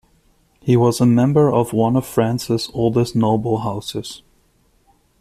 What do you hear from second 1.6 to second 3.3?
one of France's oldest